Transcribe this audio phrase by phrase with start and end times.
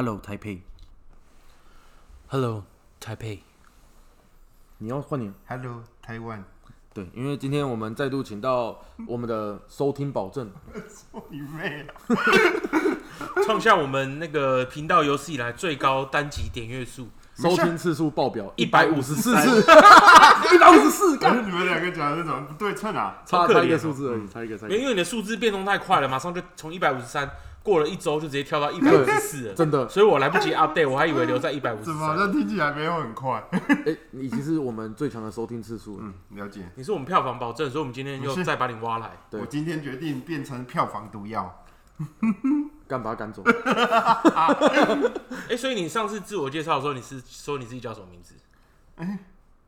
[0.00, 0.62] Hello，台北
[2.28, 2.64] ，Hello，
[2.98, 3.42] 台北。
[4.78, 5.30] 你要换你。
[5.46, 6.42] Hello，台湾，
[6.94, 10.50] 对，因为今天我们再度请到我们的收听保证，
[11.28, 11.92] 你妹啊！
[13.44, 17.10] 创下我们那个频道有史以来最高单集点阅数。
[17.34, 19.60] 收听次数爆表一百五十四次，
[20.54, 23.22] 一百五十四， 可是你们两个讲的是怎么不对称啊？
[23.26, 27.30] 差差一个数字而已，差一个，差一个，因为你的数字变动太快了，马上就从一百五十三
[27.62, 29.88] 过了一周就直接跳到一百五十四了，真的。
[29.88, 32.18] 所以我来不及 update，我还以为留在一百五十怎么好三。
[32.18, 33.44] 像听起来没有很快？
[33.86, 36.62] 哎，你其实我们最强的收听次数，嗯，了解。
[36.74, 39.10] 你是我们票房保证，所以我们今天又再把你挖来。
[39.30, 41.64] 对我今天决定变成票房毒药。
[42.88, 43.42] 干把他赶走。
[45.48, 48.34] 哎、所以你上次自我介绍的时候，你是说你自己叫什么名字？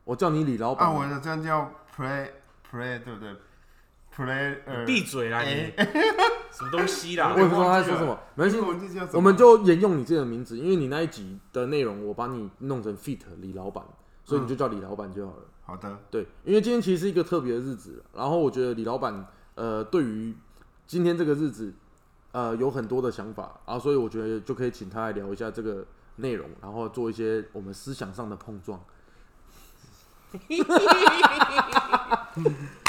[0.03, 2.29] 我叫你李老啊，我板，的这样叫 play
[2.69, 3.29] play 对不对
[4.13, 5.71] ？play 呃，闭嘴啦你！
[6.53, 7.39] 什么东西啦我？
[7.39, 8.59] 也不知道他在说什么，没关系？
[9.13, 13.83] 我们就沿用你自己的名字，因为你那一集的内容我把你弄成 fit 李老板，
[14.23, 15.43] 所以你就叫李老板就好了。
[15.65, 15.97] 好的。
[16.11, 20.35] 对，因为今天其实是一个特别的日子，然后我觉得李老板呃对于
[20.85, 21.73] 今天这个日子
[22.31, 25.83] 呃有很多的想法啊，所以我觉得就可以请他来聊一下这个
[26.17, 28.79] 内容，然后做一些我们思想上的碰撞。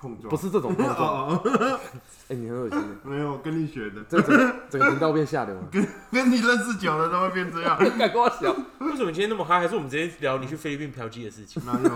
[0.00, 1.80] 碰撞不是这种碰撞，哦哦，
[2.28, 5.62] 哎、你很恶心，没有跟你学的，这整个整个频道变下流了。
[5.70, 7.76] 跟跟你认识久了都会变这样。
[7.98, 8.54] 敢跟我讲？
[8.78, 9.60] 为什么你今天那么嗨？
[9.60, 11.62] 还是我们直接聊你去菲律宾嫖妓的事情？
[11.66, 11.90] 哪有？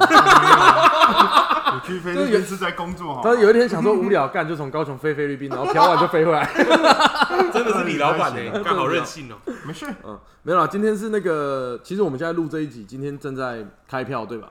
[1.74, 6.44] 我去菲律宾是在工作，好吗他有一天想说无聊干，就从高雄飞菲律宾，然后嫖完就飞回来。
[7.52, 9.36] 真的是李老板呢、刚好任性哦、
[9.66, 9.86] 没事。
[10.04, 14.50] 嗯，没有啦，今天是那个，其实我们现在录这一集，今天正在开票，对吧？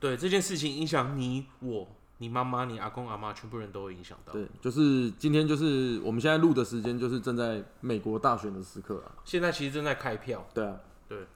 [0.00, 4.32] 对这件事情影响你、我、你妈妈、你阿公、阿妈，全部人都会影响到。
[4.32, 9.14] 对，就是今天就是我们现在录的时间，就是正在美国大选的时刻啊。
[9.24, 10.76] 现在其实正在开票，对啊，
[11.08, 11.26] 对。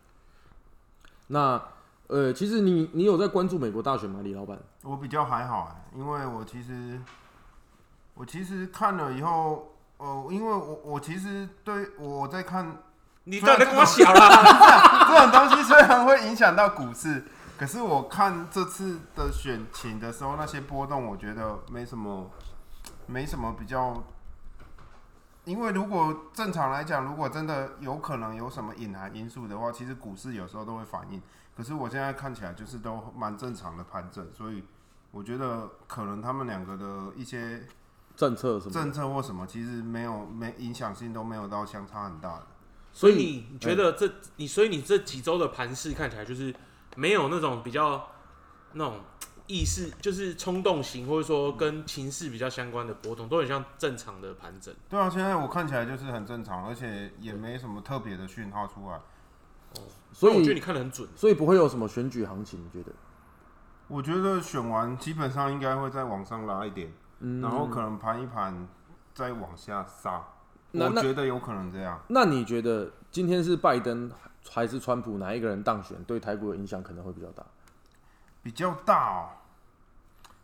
[1.29, 1.63] 那
[2.09, 4.59] 呃，其实你你有在关注美国大选吗，李老板？
[4.83, 7.01] 我比较还好哎，因为我其实
[8.15, 12.83] 我其实看了以后，呃，因为我我其实对我在看
[13.25, 15.07] 你到底在跟我小啦？
[15.09, 17.25] 这种东西，虽然会影响到股市，
[17.63, 22.29] 可是我看这次的选情的时候，那些波动，我觉得没什么，
[23.07, 24.03] 没什么比较。
[25.45, 31.23] 因为如果正常来讲，如果真的有可能有什么隐含因素的话，其实股市有时候都会反应。
[31.57, 34.65] 可是我现在看起来就是都蛮正常的盘整，所以
[35.13, 37.65] 我觉得可能他们两个的一些
[38.17, 38.73] 政策什么？
[38.73, 42.47] 政策或什么，其实没有没影响性都没有到相差很大的。
[42.93, 46.53] 所以你你觉得这你所以你这几周的盘势看起来就是
[46.97, 48.09] 没有那种比较
[48.73, 49.01] 那种
[49.49, 54.73] 意识，就是冲动型或者说跟情势比较相关的波动，都很像正常的盘整。
[54.89, 58.97] 对啊，现在我看起来就是很正常，而且也没什么特别的讯号出来。
[58.97, 59.83] 哦
[60.13, 61.09] 所以我觉得你看的很准。
[61.17, 62.93] 所以不会有什么选举行情，你觉得？
[63.89, 68.69] 我觉得选完基本上应该会再往上拉一点，嗯然后可能盘一盘
[69.15, 70.23] 再往下杀。
[70.73, 72.01] 我觉得有可能这样。
[72.09, 74.11] 那你觉得今天是拜登
[74.51, 77.45] 还是川普哪一个人当选，对台股的影响可能会比较大？
[78.43, 79.31] 比较大哦。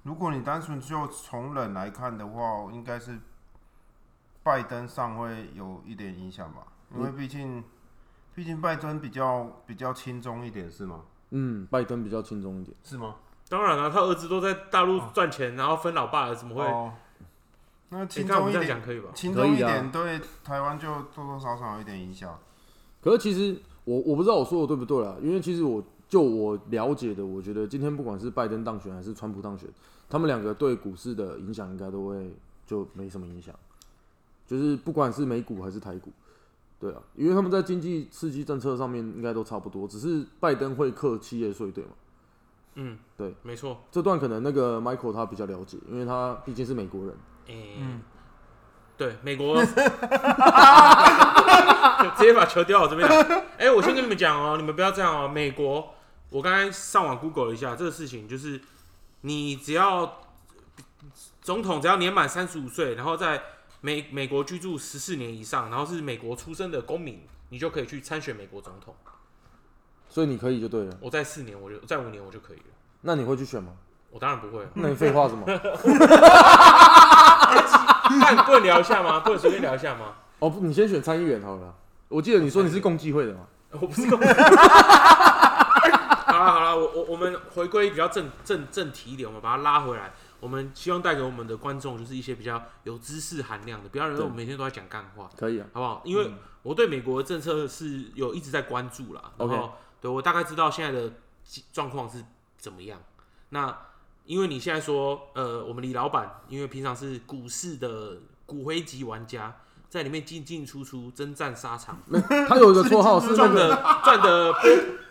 [0.04, 3.18] 如果你单纯就从人来看的话，应该是
[4.42, 7.62] 拜登上会有一点影响吧，因为毕竟，
[8.34, 11.02] 毕竟拜登比较比较轻松一点，是吗？
[11.30, 12.74] 嗯，拜登比较轻松一点。
[12.82, 13.16] 是吗？
[13.50, 16.62] 当然了、他儿子都在大陆赚钱，然后分老爸了，怎么会？
[16.64, 16.94] 哦，
[17.88, 19.10] 那你轻松一点，可以吧？
[19.14, 22.38] 轻松一点，对台湾就多多少少有一点影响。
[23.02, 29.66] 可是其实我我不知道我说的对不对啦，因为其实我就我了解的，我觉得今天不管是拜登当选还是川普当选，
[30.10, 32.30] 他们两个对股市的影响应该都会
[32.66, 33.54] 就没什么影响，
[34.46, 36.10] 就是不管是美股还是台股，
[36.78, 41.90] 对啊，因为他们在经济刺激政策上面应该都差不多，只是拜登会克企业税，对吗？
[42.74, 43.78] 嗯，对，没错。
[43.90, 47.14] 这段可能那个 Michael 他比较了解，因为他毕竟是美国人。
[47.46, 47.80] 诶、
[48.98, 49.72] 对，美国 直
[52.18, 53.44] 接把球丢到我这边来。
[53.56, 55.94] 哎、我先跟你们讲哦、你们不要这样哦、美国，
[56.30, 58.60] 我刚才上网 Google 了一下这个事情，就是
[59.20, 60.20] 你只要
[61.40, 63.40] 总统只要年满三十五岁，然后在
[63.80, 68.96] 美美国居住十四年以上，然后是美国出生的公民，你就可以去参选美国总统。
[70.08, 70.98] 所以你可以就对了。
[71.00, 72.64] 我在四年，我就在五年我就可以了。
[73.02, 73.74] 那你会去选吗？
[74.10, 75.46] 我当然不会啊，那你废话什么？
[78.44, 79.20] 不能聊一下吗？
[79.20, 80.14] 不能随便聊一下吗？
[80.38, 81.74] 哦，不，你先选参议员好了。
[82.08, 83.40] 我记得你说你是共济会的嘛？
[83.72, 84.34] 我不是共济会。
[86.28, 90.12] 好了好了，我我我们回归比较正正正题一点，我们把它拉回来。
[90.40, 95.66] 我们希望带给我们的观众就是一些比较有知识含量的，不要认为我们每天都在讲干话，可以啊。
[95.72, 96.00] 好不好？
[96.04, 96.32] 因为
[96.62, 101.12] 我对美国的政策是有一直在关注啦，然 OK 后对我大概知道现在的
[101.72, 102.24] 状况是
[102.56, 103.00] 怎么样。
[103.48, 103.76] 那
[104.28, 109.56] 因为你现在说，呃，我们李老板因为平常是股市的骨灰级玩家，
[109.88, 111.98] 在里面进进出出，征战沙场，
[112.46, 114.62] 他有一个绰号是那赚个，的赚的波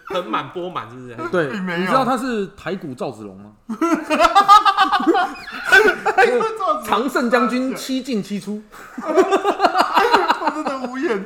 [0.10, 1.16] 盆满钵满，是不是？
[1.32, 3.54] 对，并没有你知道他是台股赵子龙吗？
[6.86, 8.62] 常胜将军七进七出，
[9.02, 11.26] 我真的无言。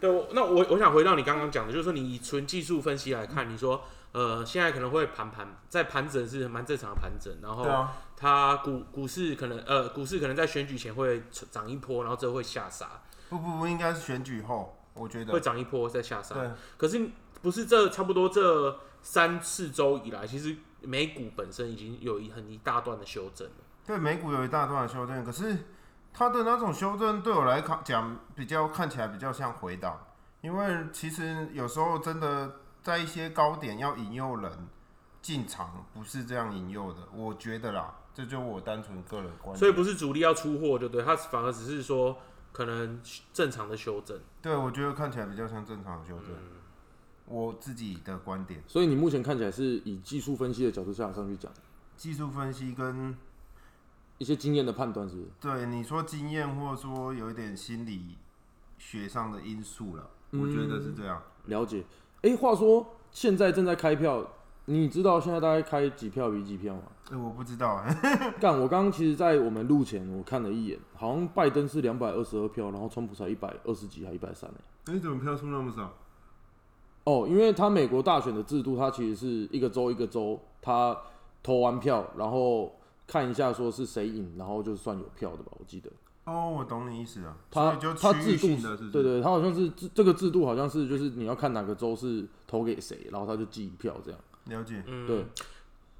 [0.00, 15.40] 对，那我我想回到你刚刚讲的，就是说你以纯技术分析来看，你说呃现在可能会盘盘在盘整是蛮正常的盘整，然后对啊，它股股市可能呃股市可能在选举前会涨一波，然后之后会下杀，不不不，应该是选举后，我觉会得。
[15.40, 16.34] 涨一波再下杀。
[16.34, 17.08] 对，可是
[17.42, 23.54] 不是这差不多这三四周以来，其实美股本身已经有一很一大段的修正了。
[23.86, 25.56] 对，美股有一大段的修正，可是
[26.12, 29.98] 它的那种修正对我来看讲，比较看起来比较像回档，
[30.40, 34.50] 因为其实有时候真的在一些高点要引诱人
[35.22, 39.56] 进场，不是这样引诱的，我觉得啦，这就我单纯个人观点。
[39.56, 42.16] 所以不是主力要出货，就对，他反而只是说
[42.52, 43.00] 可能
[43.32, 44.18] 正常的修正。
[44.42, 46.58] 对我觉得看起来比较像正常的修正，嗯
[47.26, 51.52] 我自己的观点，所以你目前看起来是以技术分析的角度下上去讲，
[51.94, 53.14] 技术分析跟
[54.18, 55.28] 一些经验的判断是不是？
[55.40, 58.16] 对你说经验，或者说有一点心理
[58.76, 61.22] 学上的因素了，嗯我觉得是这样。
[61.46, 61.84] 了解。
[62.22, 64.26] 哎、话说现在正在开票，
[64.66, 66.82] 你知道现在大概开几票比几票吗？
[67.10, 67.82] 哎、我不知道，
[68.40, 74.92] 干，我刚刚其实，在我们录前我看了一眼，好像拜登是两百二十二票，然后川普才一百二十几还一百三哎。
[74.94, 75.94] 哎、怎么票数那么少？
[77.04, 80.94] 哦，因为他美国大选的制度，它其实是一个州一个州，他
[81.42, 82.77] 投完票，然后
[83.08, 85.90] 看一下说是谁赢，然后就算有票的吧，我记得。
[86.24, 87.34] 哦，我懂你意思了。
[87.50, 88.48] 他他制度
[88.92, 94.20] 对对，他好像是这这个制度好像是就是你要看哪个州是投给谁，然后他就记一票这样。
[94.44, 94.84] 了解。
[94.86, 95.24] 嗯，对，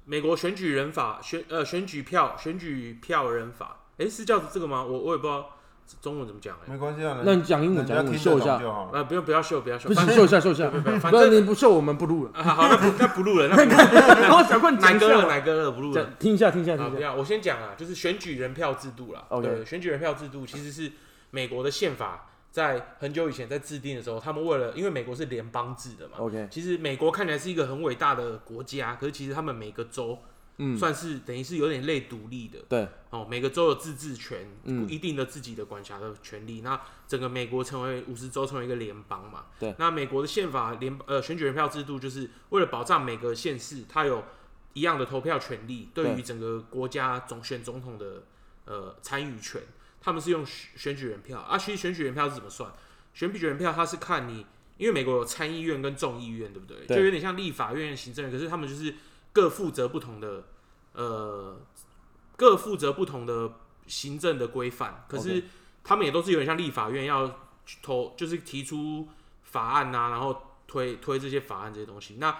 [0.05, 4.83] 美国选举人法选呃选举票选举票人法，诶，是叫这个吗？
[4.83, 5.49] 我我也不知道
[6.01, 8.91] 中文怎么讲哎、没关系啊，那你讲英文讲英文听得懂秀一下，就好了。
[8.93, 12.31] 呃，不用不要秀不要秀，不反行秀一下秀一下，不不你不秀我们不录了。
[12.33, 16.09] 啊好那不 那不录了，那不录了然后小冠讲一奶哥了下，奶哥了不录了。
[16.19, 16.95] 听一下听一下听啊，一下。
[16.95, 19.23] 不要，我先讲啊，就是选举人票制度啦。
[19.29, 20.91] OK 对，选举人票制度其实是
[21.31, 30.17] 美国的宪法在很久以前在制定的时候，他们为了因为美国是联邦制的嘛，OK，其实美国看起来是一个很伟大的国家，可是其实他们每个州
[30.59, 32.59] 嗯，算是等于是有点类独立的。
[32.69, 36.61] 对，哦，每个州有自治权，嗯一定的自己的管辖的权利。
[36.61, 39.45] 那整个美国成为五十州，成为一个联邦嘛。
[39.57, 39.73] 对。
[39.79, 44.23] 那美国的宪法联呃选举人票制度，就是为了保障每个县市它有
[44.73, 48.23] 一样的投票权利，对于整个国家总选总统的
[48.65, 49.61] 呃参与权，
[50.01, 51.57] 他们是用选选举人票啊。
[51.57, 52.71] 其实选举人票是怎么算？
[53.13, 54.45] 选举人票它是看你，
[54.77, 56.85] 因为美国有参议院跟众议院，对不对？
[56.85, 58.93] 对就有点像立法院、行政院，可是他们就是
[59.33, 60.45] 各负责不同的
[60.99, 61.57] 呃
[62.35, 63.53] 各负责不同的
[63.87, 65.45] 行政的规范，可是
[65.83, 67.27] 他们也都是有点像立法院要
[67.65, 69.07] 去投，就是提出
[69.43, 72.15] 法案啊，然后推推这些法案这些东西。
[72.19, 72.35] 那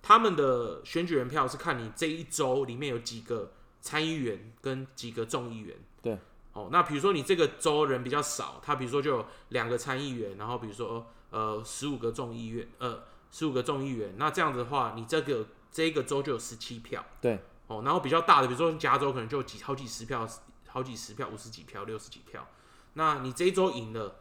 [0.00, 5.76] 他们的选举人票是看你这一周里面有几个参议员跟几个众议员。
[6.00, 6.18] 对。
[6.52, 13.02] 哦，那比如说你这个州人比较少，他比如说就有两个参议员，然后比如说呃十五个众议院，呃
[13.32, 17.04] 十五个众议员，那这样子的话，你这个这个州就有十七票。
[17.20, 17.40] 对。
[17.66, 20.28] 哦，然后比较大的，比如说加州可能就有几好几十票，
[20.68, 22.46] 好几十票，五十几票，六十几票。
[22.94, 24.16] 那你这一周赢了，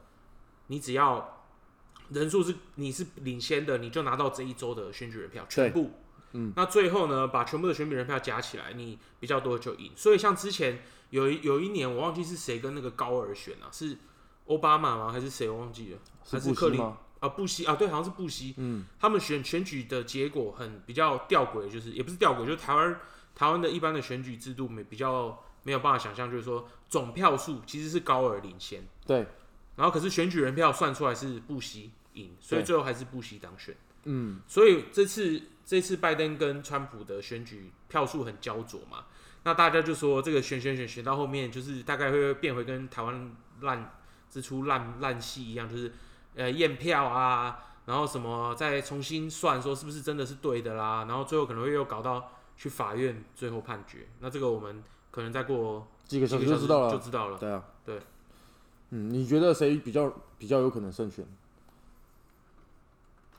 [0.68, 1.46] 你只要
[2.10, 5.92] 人数是你是领先的，你就拿到这一周的选举人票全部。
[6.32, 9.92] 嗯，那最后呢，把全部的选举人票加起来，你比较多就赢。
[9.96, 13.98] 所以像之前有一有一年，我忘记是谁跟那个高尔选啊，是
[14.48, 15.12] 奥巴马吗？
[15.12, 15.48] 还是谁？
[15.50, 16.82] 我忘记了，是还是克林？
[16.82, 17.30] 啊？
[17.30, 18.54] 布希啊，对，好像是布希。
[18.58, 23.00] 嗯，他们选选举的结果很比较吊诡，就是也不是吊诡，就是台湾
[23.36, 29.26] 台湾的一般的选举制度没比较没有办法想象，就是说总票数其实是高而领先，对，
[29.76, 33.76] 然后可是选举人票算出来是布希赢，所以最后还是布希当选。
[34.06, 39.06] 嗯，所以这次这次拜登跟川普的选举票数很焦灼嘛，
[39.44, 43.96] 那大家就说这个选选选选到后面，就是大概会变回跟台湾烂
[44.30, 45.94] 之出烂烂戏一样，就是
[46.36, 54.08] 呃验票啊，然后什么再重新算说是不是真的是对的啦，然后最后可能会又搞到去法院最后判决。
[54.20, 56.92] 那这个我们可能再过几个小时就知道了。
[56.92, 57.38] 就知道了。
[57.38, 58.02] 对啊，对，
[58.90, 61.26] 嗯，你觉得谁比较比较有可能胜选？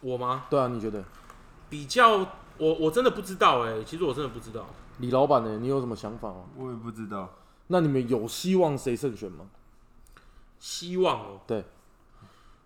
[0.00, 0.47] 我吗？
[0.50, 1.02] 对啊，你觉得？
[1.71, 2.18] 比较
[2.59, 4.66] 我我真的不知道哎、其实我真的不知道。
[4.99, 5.59] 李老板呢？
[5.59, 6.44] 你有什么想法吗？
[6.56, 7.30] 我也不知道。
[7.68, 9.49] 那你们有希望谁胜选吗？
[10.59, 11.64] 希望哦，对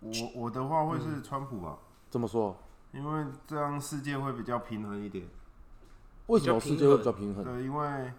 [0.01, 1.77] 我我的话会是川普吧，
[2.09, 2.55] 怎么说，
[2.93, 5.25] 因为这样世界会比较平衡一点。
[6.29, 7.43] 为什么世界会比较平衡？
[7.43, 8.13] 对，因为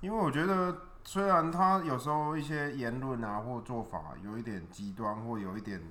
[0.00, 5.82] 因为我觉得虽然他有时候一些言论啊或做法有一点极端或有一点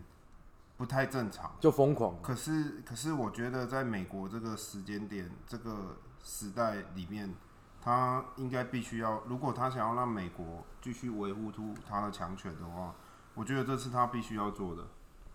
[0.78, 2.16] 不太正常，就疯狂。
[2.22, 7.34] 可是可是我觉得在美国这个时间点这个时代里面，
[7.82, 12.94] 他应该必须要，如果他想要让美国继续维护出他的强权的话，
[13.34, 14.84] 我觉得这是他必须要做的。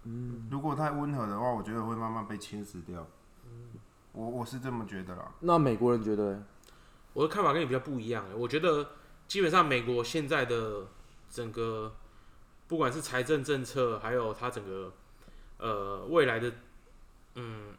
[0.04, 3.04] 嗯，如果太温和的话，我觉得会慢慢被侵蚀掉。
[4.12, 5.32] 我我是这么觉得啦。
[5.40, 6.42] 那美国人觉得嘞？
[7.12, 8.34] 我的看法跟你比较不一样欸。
[8.34, 8.90] 我觉得
[9.26, 10.86] 基本上美国现在的
[11.28, 11.94] 整个
[12.66, 14.92] 不管是财政政策，还有它整个
[15.58, 16.52] 呃未来的
[17.34, 17.74] 嗯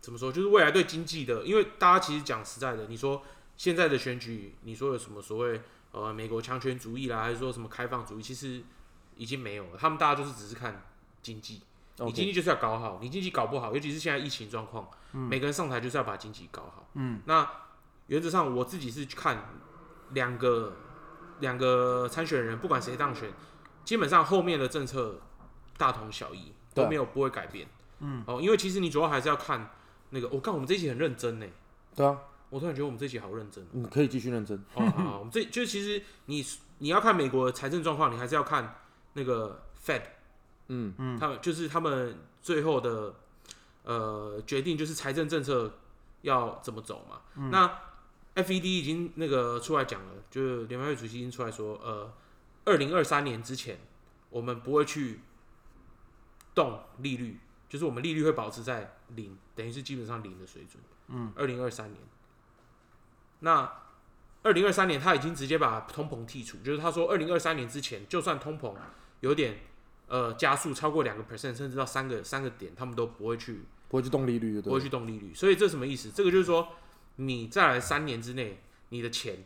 [0.00, 3.22] 怎么说，就是未来对经济的，因为大家其实讲实在的，你说
[3.56, 5.60] 现在的选举，你说有什么所谓
[5.92, 8.62] 呃美国强权主义啦，还是说什么开放主义，其实
[9.16, 9.78] 已经没有了。
[9.78, 10.82] 他们大家就是只是看
[11.22, 11.62] 经济。
[11.98, 16.88] 你经济就是要搞好，你经济搞不好，尤其是现在疫情状况，每个人上台就是要把经济搞好。
[16.94, 17.48] 嗯，那
[18.06, 19.44] 原则上我自己是看
[20.10, 20.74] 两个
[21.40, 23.30] 两个参选人，不管谁当选，
[23.84, 25.20] 基本上后面的政策
[25.76, 27.68] 大同小异，都没有不会改变。
[28.00, 29.70] 嗯，哦，因为其实你主要还是要看
[30.10, 31.46] 那个，我、看我们这一期很认真呢，
[31.94, 32.18] 对啊，
[32.48, 33.64] 我突然觉得我们这一期好认真。
[33.70, 34.56] 你可以继续认真。
[34.74, 36.44] 哦，好好，我们这就是其实你
[36.78, 38.76] 你要看美国的财政状况，你还是要看
[39.12, 40.02] 那个 Fed。
[40.68, 43.14] 嗯嗯，他们就是他们最后的
[43.84, 45.78] 呃决定，就是财政政策
[46.22, 47.20] 要怎么走嘛。
[47.50, 47.78] 那
[48.34, 52.12] FED 已经那个出来讲了，就是联邦会主席已经出来说，呃，
[52.64, 53.78] 二零二三年之前，
[54.30, 55.20] 我们不会去
[56.54, 57.38] 动利率，
[57.68, 60.82] 就是我们利率会保持在零，等于是基本上零的水准。
[61.08, 62.00] 嗯，二零二三年，
[63.40, 63.70] 那
[64.42, 68.74] 二零二三年他已经直接把通膨剔除，就是他说二零二三年之前，就算通膨
[69.20, 69.58] 有点
[70.12, 75.32] 呃加速超过两个 percent，甚至到三个三个点，他们都不会去不会去动利率，对不会去动利率。
[75.32, 76.10] 所以这什么意思？
[76.10, 76.68] 这个就是说，
[77.16, 79.42] 你再来三年之内，你的钱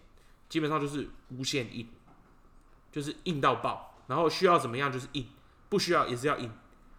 [0.48, 1.88] 基本上就是无限印，
[2.90, 5.28] 就是印到爆，然后需要怎么样就是印，
[5.68, 6.50] 不需要也是要印。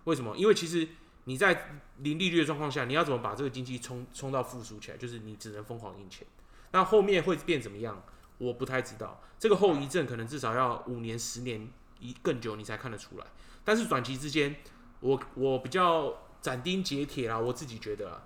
[0.06, 0.38] 为什么？
[0.38, 0.88] 因为其实
[1.26, 4.96] 你在零利率的状况下，你要怎么把这个经济冲冲到复苏起来？
[4.96, 6.26] 就是你只能疯狂印钱。
[6.72, 8.02] 那后面会变怎么样？
[8.38, 9.22] 我不太知道。
[9.38, 11.70] 这个后遗症可能至少要五年、十年
[12.00, 13.26] 一更久，你才看得出来。
[13.68, 14.56] 但是短期之间，
[15.02, 18.24] 我我比较斩钉截铁啦，我自己觉得啦，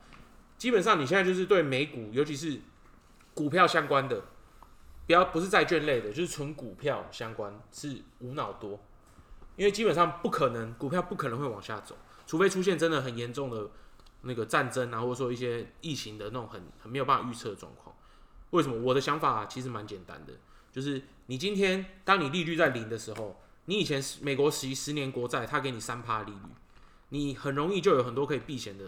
[0.55, 2.61] 基本上你现在就是对美股，尤其是
[3.33, 4.23] 股票相关的，
[5.07, 8.79] 不要不是债券类的，就是纯股票相关是无脑多，
[9.55, 13.67] 因为基本上不可能股票不可能会往下走，除非出现真的很严重的
[14.21, 17.95] 那个战争啊，或者说一些疫情的那种很很没有办法预测的状况。
[18.51, 18.79] 为什么？
[18.79, 20.33] 我的想法其实蛮简单的，
[20.71, 23.41] 就是你今天当你利率在零的时候，
[23.71, 26.49] 你以前美国十十年国债，它给你三趴利率，
[27.07, 28.83] 你很容易就有很多可以避险的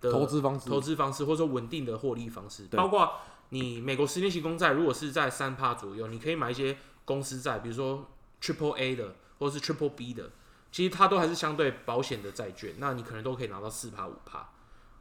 [0.00, 8.04] 的投资方式投资方式，或者说稳定的获利方式，包括你美国十年期公债，如果是在三趴左右，你可以买一些公司债，比如说
[8.42, 10.32] Triple A 的或者是 Triple B 的，
[10.72, 14.48] 其实它都还是相对保险的债券，那你可能都可以拿到四趴五趴。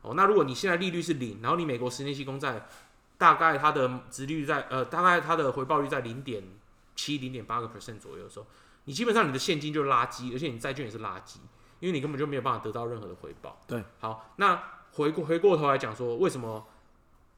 [0.03, 2.70] 哦，那如果你现在利率是零，然后你美国十年期公债
[3.17, 6.44] 大概它的值率在呃，大概它的回报率在零点
[6.96, 8.46] 七、零点八个 percent 左右的时候，
[8.86, 11.38] 你基本上你的现金就垃圾，而且你债券也是垃圾，
[11.80, 13.60] 因为你根本就没有办法得到任何的回报。
[13.68, 14.63] 对，好，那
[14.94, 16.65] 回过回过头来讲说，为什么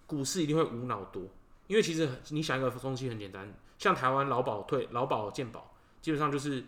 [0.05, 1.23] 股市一定会无脑多？
[1.67, 6.63] 因为其实你想一个东西很简单，像台湾劳保退、劳保健保，基本上就是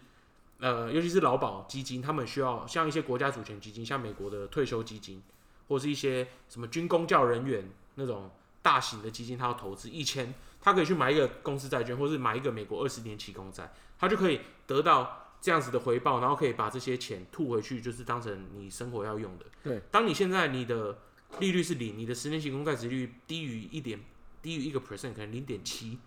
[0.60, 5.24] 呃，尤其是劳保基金，他们需要像一些国家主权基金，像美国的退休基金，
[5.70, 8.30] 或是一些什么军工教人员那种
[8.62, 19.46] 大型的基金，他要投资一千，他可以去买一个公司债券，或是买一个美国二十年期公债，他就可以得到这样子的回报，然后可以把这些钱吐回去，就是当成你生活要用的。
[19.62, 20.98] 对，当你现在你的
[21.40, 24.00] 利率是零，你的十年期公债值率低于一点，
[24.42, 26.00] 低于一个 percent，可能零点七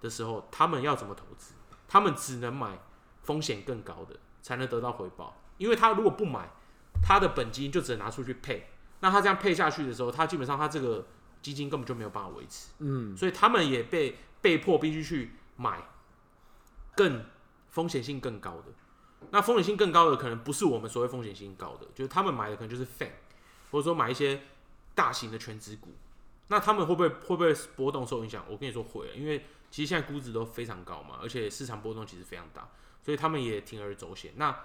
[0.00, 1.54] 的时候，他们要怎么投资？
[1.88, 2.78] 他们只能买
[3.22, 5.40] 风险更高的，才能得到回报。
[5.56, 6.50] 因为他如果不买，
[7.02, 8.68] 他的本金就只能拿出去配。
[9.00, 11.06] 那他这样配下去的时候，他基本上他这个
[11.40, 15.82] 基金根本就没有办法维持，嗯，所以他们也被被迫必须去买
[16.96, 17.24] 更
[17.70, 18.66] 风险性更高的。
[19.30, 23.10] 那风险性更高的可能不是我们所谓风险性高的，就是他们买的可能就是 FAN，
[23.70, 24.40] 或者说买一些
[24.94, 25.90] 大型的全职股。
[26.50, 28.42] 那他们会不会会不会波动受影响？
[28.48, 32.70] 我跟你说会，因为其实现在估值都非常高嘛，而且市场波动其实非常大，
[33.02, 34.32] 所以他们也铤而走险。
[34.36, 34.56] 那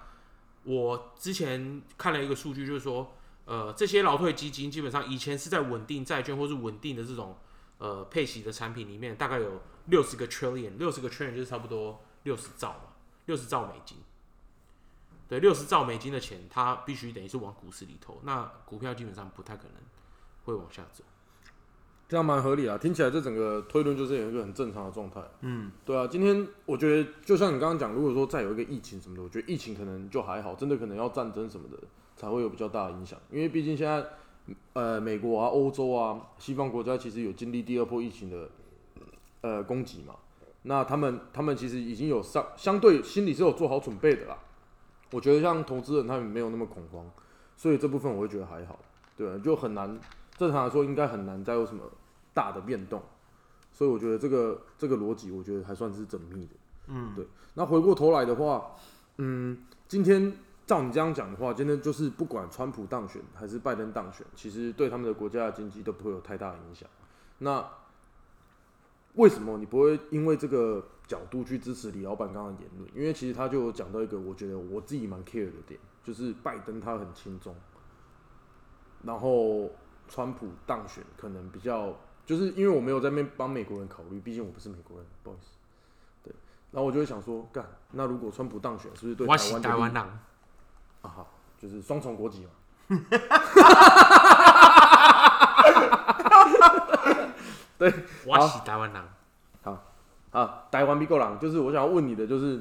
[0.63, 7.37] 我之前看了一个数据，就是说，呃，这些劳退基金基本上以前是在稳定债券或是稳定的这种
[7.79, 12.92] 呃配息的产品里面，大概有六十个 trillion，六十个 trillion 就是差不多六十兆嘛，
[13.25, 13.97] 六十兆美金。
[15.27, 19.73] 对，六十兆美金的钱，它必须等于是往股市里投，那股票基本上不太可能
[20.45, 21.03] 会往下走。
[22.09, 25.21] 这样蛮合理啊，听起来这整个推论就是有一个很正常的状态。
[25.39, 31.77] 嗯，对啊，今天我觉得就像你刚刚讲，如果说再有一个疫情什么的，我觉得疫情可能就还好，真的可能要战争什么的
[32.15, 34.05] 才会有比较大的影响，因为毕竟现在
[34.73, 38.49] 呃美国啊、欧洲啊、西方国家其实有经历第二波疫情的
[39.41, 40.13] 呃攻击嘛，
[40.63, 44.37] 那他们他们其实已经有相相对心里是有做好准备的啦。
[45.11, 47.05] 我觉得像投资人他们没有那么恐慌，
[47.55, 48.79] 所以这部分我会觉得还好，
[49.15, 49.99] 对啊，就很难
[50.35, 51.83] 正常来说应该很难再有什么
[52.33, 52.99] 大的变动，
[53.71, 56.55] 所以我觉得这个这个逻辑我觉得还算是缜密的，
[56.87, 57.27] 嗯，对。
[57.53, 58.71] 那回过头来的话，
[59.17, 60.33] 嗯，今天
[60.65, 66.89] 照你这样讲的话，今天就是不管川普当选还是拜登当选，其实对他们的国家的经济都不会有太大影响。
[67.37, 67.63] 那
[69.13, 72.89] 为什么你不会因为这个角度去支持李老板刚刚的言论？
[72.95, 77.55] 因为其实他就有讲到一个我觉得我自己蛮 care 的点，就是拜登他很轻松，
[79.03, 79.69] 然后
[80.07, 85.57] 川普当选可能比较，就是因为我没有在那边帮美国人考虑，毕竟我不是美国人，不好意思。
[86.23, 86.33] 对，
[86.71, 91.27] 然后我就会想说，干，那如果川普当选，是不是对我是台湾台湾人，啊好，
[91.59, 92.51] 就是双重国籍嘛。
[98.25, 99.03] 我是台湾人。
[100.31, 102.59] 啊，台湾 B 够狼，就是我想要问你的，就是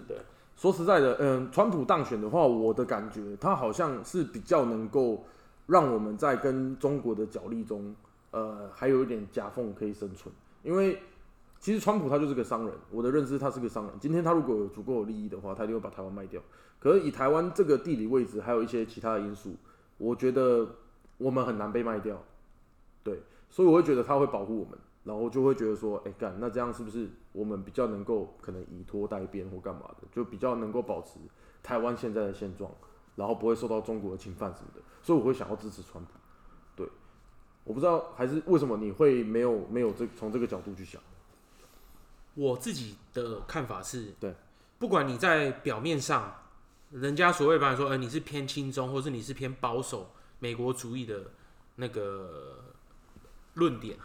[0.57, 5.25] 说实在的，嗯，川普当选的话，我的感觉他好像是比较能够
[5.69, 7.97] 让我们在跟中国的角力中，
[8.31, 10.35] 呃，还有一点夹缝可以生存。
[10.63, 11.01] 因为
[11.59, 13.95] 其实川普他就是个商人，我的认知他是个商人。
[13.99, 16.43] 今天他如果有足够的利益的话，他一定会把台湾卖掉。
[16.79, 19.57] 可是以台湾这个地理位置，还有一些其他的因素，
[19.97, 20.69] 我觉得
[21.17, 22.23] 我们很难被卖掉。
[23.03, 24.79] 对，所以我会觉得他会保护我们。
[25.05, 31.19] 然后就会觉得说，哎、干，那这样是不是我们比较能够可能以拖代变或干嘛的，就比较能够保持
[31.63, 32.71] 台湾现在的现状，
[33.17, 36.11] 然后不会受到中国的侵犯什么的，所以我会想要支持川普。
[36.77, 36.89] 对，
[37.65, 41.01] 我不知道还是为什么你会没有没有这从这个角度去想。
[42.35, 44.35] 我自己的看法是，对，
[44.79, 46.35] 不管你在表面上，
[46.91, 51.25] 人家所谓把你说，呃，你是偏亲中，或是你是偏保守美国主义的
[51.77, 52.59] 那个
[53.55, 53.99] 论点，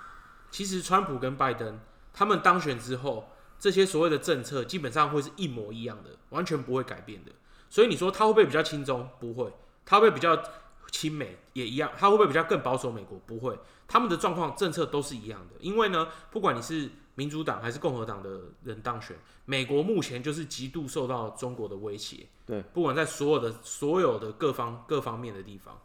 [0.50, 1.80] 其实川普跟拜登
[2.14, 3.30] 他们当选之后，
[3.60, 7.32] 这些所谓的政策基本上会是一模一样的，完全不会改变的。
[7.70, 9.10] 所以你说他会不会比较亲中？
[9.20, 9.54] 不会，
[9.86, 10.42] 他会不会比较
[10.90, 11.38] 亲美？
[11.54, 13.20] 也一样，他会不会比较更保守美国？
[13.26, 15.56] 不会，他们的状况政策都是一样的。
[15.60, 22.28] 因为呢，不管你是民主党还是共和党的人当选，美国目前就是极度受到中国的威胁。
[22.46, 25.80] 对，不管在所有的所有的各方各方面的地方，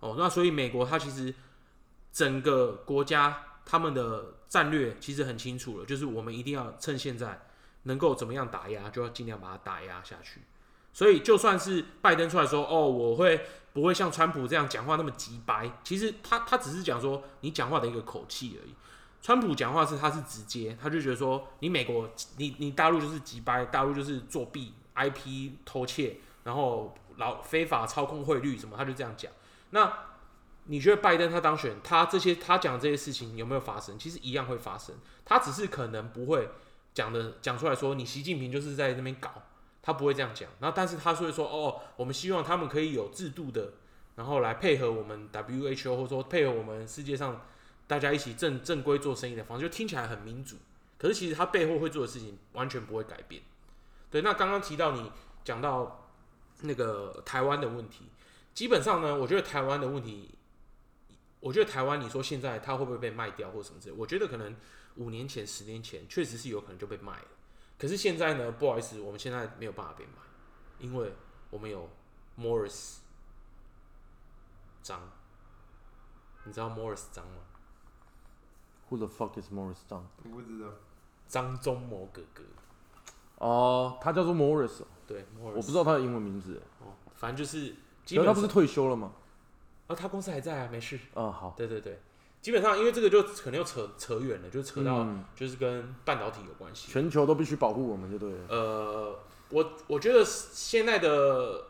[0.00, 1.34] 哦，那所以美国它其实
[2.12, 7.42] 整个国家他们的战略其实很清楚了，就是我们一定要趁现在
[7.84, 10.42] 能够怎么样打压，就要尽量把它打压下去。
[10.92, 15.70] 所以就算是拜登出来说，哦，我会不会像川普这样讲话那么急白？
[15.82, 18.74] 其实他他只是讲说你讲话的一个口气而已。
[19.22, 29.32] 川普讲话是他是直接，他就觉得说你美国你你大陆就是急掰，大陆就是作弊、IP 偷窃，然后老非法操控汇率什么，他就这样讲。
[29.70, 29.90] 那
[30.64, 33.98] 你觉得拜登他当选，他这些他讲这些事情有没有发生？
[33.98, 34.94] 其实一样会发生，
[35.24, 36.48] 他只是可能不会
[36.94, 39.30] 讲的讲出来说你习近平就是在那边搞，
[39.82, 40.48] 他不会这样讲。
[40.60, 43.72] 那但是他会说哦，我们希望他们可以有制度的，
[44.14, 47.44] 然后来配合我们 WHO 或者说配合我们世界上
[47.86, 50.56] 大家一起正正规做生意的方式，就听起来很民主。
[50.96, 53.42] 可是其实他背后会做的事情完全不会改变。
[54.08, 55.10] 对，那刚刚提到你
[55.42, 56.08] 讲到
[56.60, 58.04] 那个台湾的问题，
[58.54, 60.32] 基本上呢，我觉得台湾的问题，
[61.42, 64.54] 我觉得台湾你说现在它会不会被卖掉或什么之类，我觉得可能
[64.94, 67.26] 五年前、十年前确实是有可能就被卖了。
[67.76, 70.12] 可是现在呢，不好意思，我们现在没有办法被卖，
[70.78, 71.12] 因为
[71.50, 71.90] 我们有
[72.38, 72.98] Morris
[74.84, 75.00] 张，
[76.44, 77.38] 你知道 Morris 张吗
[78.88, 80.04] ？Who the fuck is Morris John？
[80.22, 80.68] 我不知道。
[81.26, 82.44] 张忠谋哥哥，
[83.38, 86.62] 哦，他叫做 Morris，哦对，Morris，我不知道他的英文名字。
[86.78, 87.74] 哦，反正就是
[88.04, 89.12] 基可是他不是，退休了吗？
[89.92, 90.98] 哦，他公司还在啊，没事。
[91.14, 92.00] 嗯，好，对对对，
[92.40, 96.90] 基本上因为这个就可能又扯扯远了，就扯到嗯就是跟半导体有关系。
[96.90, 98.38] 全球都必须保护我们就对了。
[98.48, 99.18] 呃，
[99.50, 101.66] 我我觉得现在的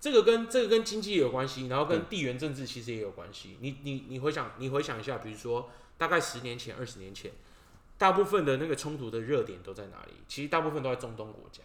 [0.00, 3.56] 这个跟这个跟经济也有关系，然后跟地缘政治其实也有关系。
[3.60, 7.32] 你你你回想你回想一下，比如说大概十年前、二十年前，
[7.96, 10.12] 大部分的那个冲突的热点都在哪里？
[10.28, 11.62] 其实大部分都在中东国家。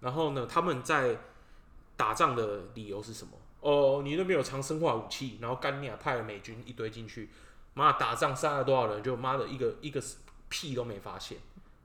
[0.00, 1.18] 然后呢，他们在
[1.96, 3.32] 打仗的理由是什么？
[3.62, 7.30] 哦，你那边有藏生化武器，然后干你啊，派了美军一堆进去，
[7.72, 10.02] 妈打仗杀了多少人，就妈的一个一个
[10.50, 11.38] 屁都没发现。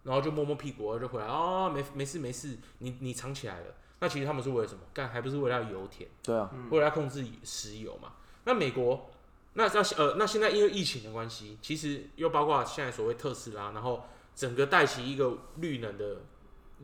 [0.03, 3.65] 然后就摸摸屁股就回来哦，没没事没事，你你藏起来了。
[3.99, 4.81] 那其实他们是为了什么？
[4.93, 8.13] 干还不是为了要油田，对啊，为了要控制石油嘛。
[8.45, 9.09] 那美国，
[9.53, 16.21] 那那呃，那现在因为疫情的关系，其实又包括现在所谓特斯拉，然后整个带起一个绿能的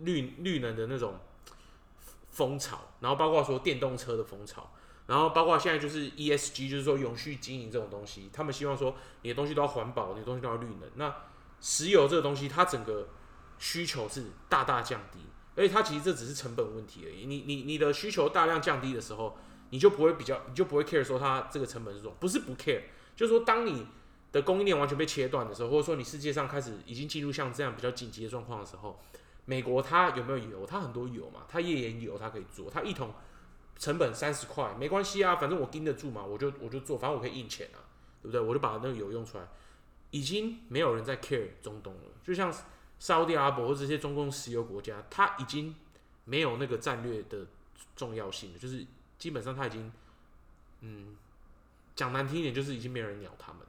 [0.02, 1.18] 绿绿能的那种
[2.32, 4.70] 风潮，然后包括说电动车的风潮，
[5.08, 10.90] 然后包括现在就是 ESG，就是说永续经营这种东西，他们希望说你的东西都要环保，你的东西都要绿能。
[10.96, 11.14] 那
[11.60, 13.10] 石油这个东西，它整个
[13.60, 15.20] 需求是大大降低，
[15.56, 17.26] 而且它其实这只是成本问题而已。
[17.26, 19.38] 你你你的需求大量降低的时候，
[19.70, 22.82] 你就不会比较，你就不会 care 说它这个成本是多少，不是不 care，
[23.16, 23.86] 就是说当你
[24.32, 29.00] 的供应链完全被切断的时候，或者说你世界上开始已经进入像这样比较紧急的状况的时候，
[29.46, 30.66] 美国它有没有油？
[30.66, 33.14] 它很多油嘛，它页岩油它可以做，它一桶
[33.78, 37.84] 成本三十块，没关系啊，反正我盯得住嘛，我就我就做，反正我可以印钱啊，
[38.22, 38.40] 对不对？
[38.40, 39.48] 我就把那个油用出来，
[40.12, 42.54] 已经没有人在 care 中东了，就像
[43.00, 45.76] 沙特阿拉伯或这些中东石油国家，它已经
[46.26, 47.46] 没有那个战略的
[47.96, 48.86] 重要性了，就是
[49.18, 49.92] 基本上它已经，
[50.82, 51.16] 嗯，
[51.96, 53.68] 讲难听一点，就是已经没有人鸟他们了，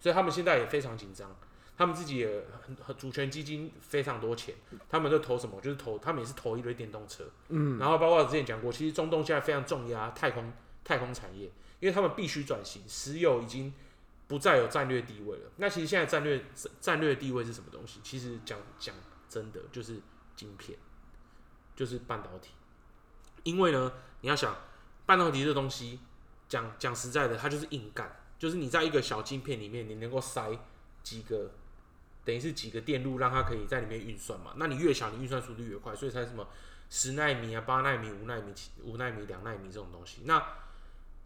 [0.00, 1.34] 所以他们现在也非常紧张。
[1.78, 4.52] 他们自己也很很主权基金非常多钱，
[4.88, 5.60] 他们都投什么？
[5.60, 11.44] 就是投，他们也是投一堆电动车，嗯，然后包括之前讲过，其实中东现在非常重压太空太空产业，
[11.78, 13.72] 因为他们必须转型，石油已经
[14.26, 15.50] 不再有战略地位了。
[15.58, 16.44] 那其实现在战略
[16.80, 18.00] 战略地位是什么东西？
[18.02, 18.92] 其实讲讲
[19.28, 20.00] 真的，就是
[20.34, 20.76] 晶片，
[21.76, 22.54] 就是半导体。
[23.44, 24.56] 因为呢，你要想
[25.06, 26.00] 半导体这东西，
[26.48, 30.50] 讲讲实在的，它就是硬干，就是你在一个小晶片里面，你能够塞
[31.02, 31.52] 几个，
[32.28, 34.52] 等于是几个电路，让它可以在里面运算嘛。
[34.56, 36.46] 那你越小，你运算速度越快，所以才什么
[36.90, 40.20] 十纳米啊、八纳米、五纳米、五纳米、两纳米这种东西。
[40.26, 40.46] 那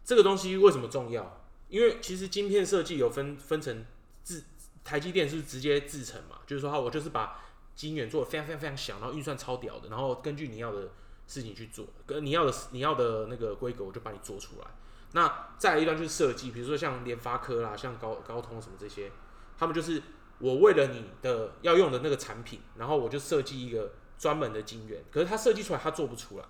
[0.05, 1.45] 这个东西为什么重要？
[1.67, 3.85] 因为其实晶片设计有分分成
[4.23, 4.45] 制，
[4.85, 7.41] 台积电是直接制成嘛，就是说它我就是把
[7.75, 10.91] 晶圆做的非常非常非常小，然后运算超屌的，然后根据你要的
[11.27, 14.67] 事情去做，跟你要的你要的那个规格，我就把你做出来。
[15.11, 19.11] 那再来一段就是设计，比如说像联发科啦、像高高通什么这些，
[19.57, 20.01] 他们就是
[20.39, 26.45] 我为了你的要用的那个产品，然后我就设计一个专门的晶圆，可是它设计出来它做不出来，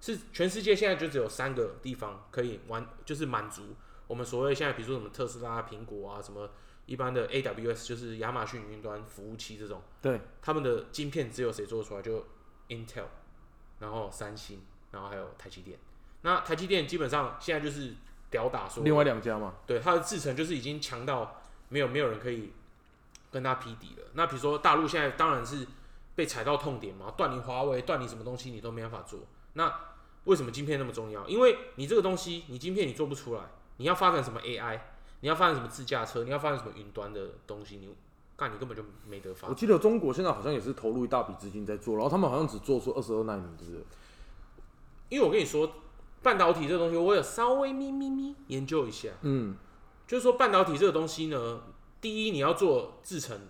[0.00, 3.74] 是全世界现在就只有三个地方可以完，就是满足
[4.06, 6.50] 我们所谓现在比如说什么特斯拉、苹果啊，什么
[6.86, 12.02] 一般的 AWS 就是亚马逊云端服务器这种，对，他们的晶片只有谁做得出来？
[12.02, 12.24] 就
[12.68, 13.04] Intel，
[13.80, 14.60] 然后三星，
[14.92, 15.78] 然后还有台积电。
[16.22, 17.94] 那台积电基本上现在就是
[18.30, 22.52] 屌打说，另外两家嘛，对它的制程就是已经强到没有没有人可以
[23.36, 24.08] 跟他匹敌了。
[24.14, 25.66] 那比如说大陆现在当然是
[26.14, 29.20] 被踩到痛点嘛，断你华为，断你什么东西你都没办法做。
[29.52, 29.70] 那
[30.24, 31.28] 为什么晶片那么重要？
[31.28, 33.42] 因为你这个东西，你晶片你做不出来，
[33.76, 34.80] 你要发展什么 AI，
[35.20, 37.94] 你要发展什么自驾车，你要发展什么云端的东西，你
[38.36, 39.54] 干你根本就没得发我。
[39.54, 43.84] 记得中国现在好像也是投入一大笔资金在做，然后他们好像只做出二十二纳米，对不对？
[45.10, 45.70] 因为我跟你说，
[46.22, 49.10] 半导体这个东西，我有稍微咪咪咪研究一下。
[49.20, 49.54] 嗯，
[50.06, 51.60] 就是说，半导体这个东西呢，
[52.06, 53.48] 第一你要做制程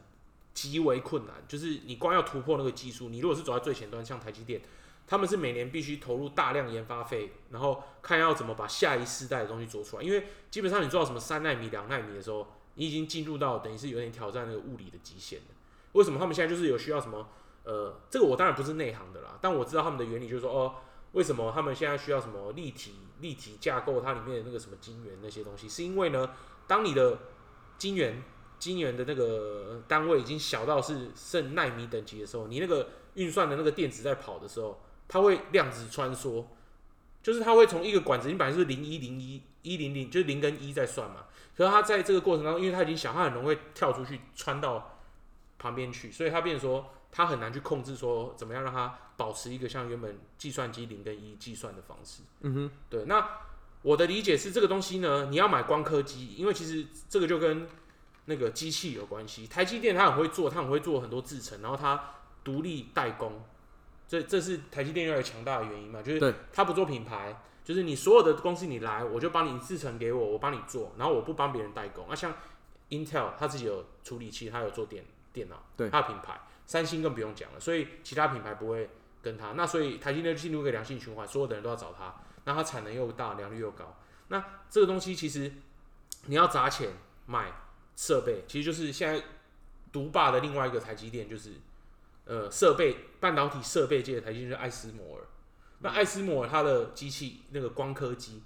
[0.54, 4.62] 极为困难，就是你光要突破那个技术，你如果是走在最前端，像台积电，
[5.06, 10.02] 他们是每年必须投入大量研发费，然后看要怎么把下一世代的东西做出来。
[10.02, 15.46] 因为基本上你做到什么三纳米、两纳米的时候，你已经进入到等于是有点挑战那个物理的极限了。
[15.92, 17.28] 为什么他们现在就是有需要什么？
[17.64, 20.76] 呃，这个我当然不是内行的啦，但我知道他们的原理就是说，哦，
[21.12, 26.30] 为什么他们现在需要什么立体立体架构它里面的那个什么晶圆那些东西，是因为呢，
[26.66, 27.18] 当你的
[27.76, 28.22] 晶圆
[28.58, 36.44] 晶圆的那个单位已经小到是剩纳米等级的时候，你那个运算的那个电子在跑的时候，它会量子穿梭，
[37.22, 45.00] 就是它会从一个管子，你本来是零一零一一零零，就是零跟一在算嘛，可是它在这个过程当中，因为它已经小，它很容易跳出去穿到
[45.58, 52.22] 旁边去，所以它变说它很难去控制说怎么样让它保持一个像原本计算机零跟一计算的方式。
[52.40, 53.26] 嗯哼，对，那
[53.82, 57.66] 我的理解是这个东西呢，你要买光刻机，因为其实这个就跟
[58.26, 59.46] 那个机器有关系。
[59.46, 63.42] 台积电它很会做，它很会做很多制程，然后它独立代工，
[64.06, 72.06] 这这是台积电越来越强大的原因嘛，就是对它不做品牌，就是你所有的公司你来，我就帮你制成给我，我帮你做，然后我不帮别人代工。
[72.08, 72.32] 那、像
[72.90, 78.88] Intel 它自己有处理器，它有做电电脑，对它的品牌，三星更不用讲了，所以其他品牌不会
[79.22, 79.52] 跟它。
[79.52, 83.96] 那所以台积电就进入一个良性循环，所有的人都要找它，那它产能又大，良率又高。
[84.28, 85.52] 那这个东西其实
[86.26, 86.90] 你要砸钱
[87.26, 87.52] 买
[87.96, 89.24] 设备，其实就是现在
[89.90, 91.54] 独霸的另外一个台积电，就是
[92.26, 95.24] 呃设备半导体设备界的台积电就是艾斯摩尔。
[95.80, 98.42] 那艾斯摩尔它的机器那个光刻机，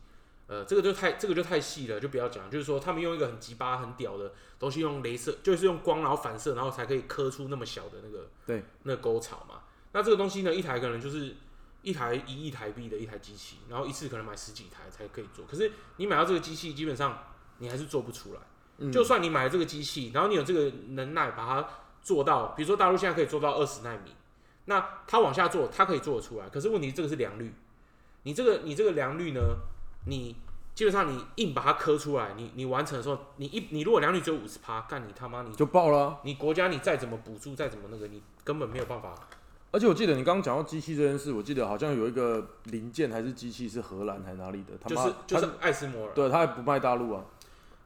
[0.47, 2.51] 呃，这个就太这个就太细了，就不要讲。
[2.51, 9.63] 就是说他们用一个很鸡巴很屌的东西，用镭射，就是用光然后反射，然后才可以刻出那么小的那个对那个沟槽嘛。
[9.93, 11.37] 那这个东西呢，一台可能就是
[11.83, 15.45] 一台一亿台币的一台机器，然后一次可能买十几台才可以做。
[15.47, 18.41] 可是你买到这个机器，基本上你还是做不出来。
[18.81, 21.69] 嗯就算你买了这个机器，然后你有这个能耐把它
[22.03, 24.11] 做到，比如说大陆现在可以做到二十纳米，
[24.65, 26.49] 那它往下做，它可以做得出来。
[26.49, 27.53] 可是问题这个是良率，
[28.23, 29.41] 你这个你这个良率呢，
[30.07, 30.35] 你
[30.75, 39.15] 基本上你硬把它磕出来，你你完成的时候，你一你如果良率只有五十趴，干你他妈你就爆了啊、你国家你再怎么补助再怎么那个，你根本没有办法。
[39.73, 47.25] 而且我记得你刚刚讲到机器这件事，我记得好像有一个零件还是机器是荷兰还是哪里的，他妈就是就是他艾斯摩尔，对他还不卖大陆啊，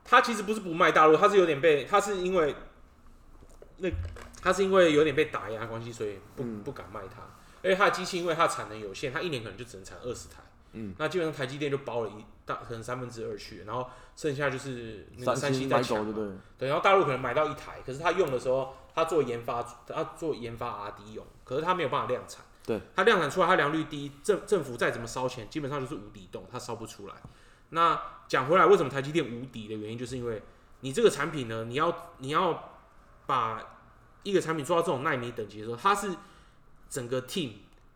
[0.04, 2.54] 他其实不是不卖大陆，他是有点被，他是因为
[3.78, 3.88] 那
[4.42, 7.22] 他是因为有点被打压关系，所以不、嗯不敢卖它。
[7.62, 10.42] 而且它的机器因为它产能有限，它一年可能就只能产二十台。
[10.72, 16.12] 嗯，那基本上台积电就包了一大可能三分之二去，然后剩下就是那个三三星在抢嘛。
[16.12, 16.68] 对对？
[16.68, 22.44] 然后大陆可能买到一台，可是他用的时候，他做研发，他做研发 R&D 用，可是他没有办法量产。
[22.66, 27.14] 对，他量产出来，他良率低，政政府再怎么烧钱，基本上就是无底洞，它烧不出来。
[27.74, 30.40] 那讲回来，为什么台积电无敌的原因，就是因为
[30.80, 32.78] 你这个产品呢，你要你要
[33.26, 33.60] 把
[34.22, 36.14] 一个产品做到这种纳米等级的时候，它是
[36.88, 37.50] 整个 team，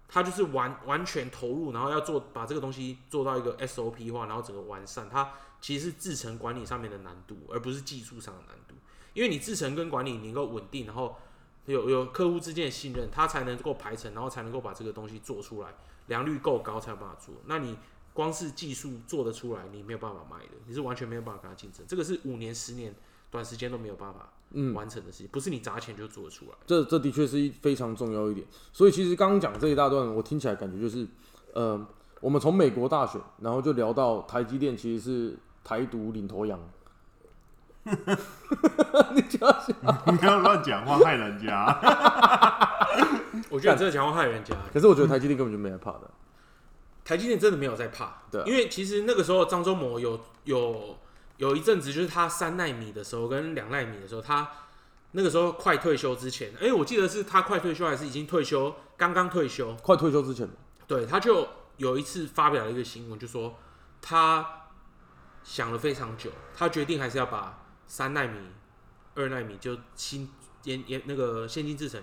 [0.08, 8.74] 它就是完完全投入，然后要做把这个东西做到一个 SOP 化，然后整个完善，它其实是制程管理上面的难度，而不是技术上的难度。
[9.14, 11.16] 因为你制程跟管理能够稳定，然后
[11.66, 15.68] 有有客户之间的信任，它才能够排程，然后才能够把这个东西做出来，
[16.06, 17.34] 良率够高才有办法做。
[17.46, 17.76] 那你
[18.18, 21.86] 光是技术做得出来，你没有办法卖的，你是完全没有办法跟他竞争。
[21.86, 22.92] 这个是五年、十年、
[23.30, 26.50] 短时间都没有办法嗯，完成的事情，不是你砸钱就做得出来。
[26.66, 28.44] 这这的确是一非常重要一点。
[28.72, 31.06] 所以其实刚刚讲这一大段，我听起来感觉就是，
[31.54, 31.86] 呃，
[32.20, 36.58] 我们从美国大选，然后就聊到台积电其实是台独领头羊。
[37.84, 39.76] 你这样想，
[40.12, 41.54] 你不要乱讲话，害人家。
[43.48, 44.56] 我觉得你这个讲话害人家。
[44.72, 46.10] 可是我觉得台积电根本就没害怕的。
[47.08, 48.44] 台积电真的没有在怕，对啊。
[48.46, 50.98] 因为其实那个时候张忠谋有有
[51.38, 54.46] 有一阵子，就是他三纳米的时候跟两纳米的时候，他
[55.12, 60.46] 那个时候快退休之前，哎、我记得是他快退休还是已经退休，刚刚退休，快退休之前，
[60.86, 63.56] 对，他就有一次发表了一个新闻，就说
[64.02, 64.66] 他
[65.42, 68.38] 想了非常久，他决定还是要把三纳米、
[69.14, 70.30] 二纳米就新
[70.64, 72.02] 研研那个先进制程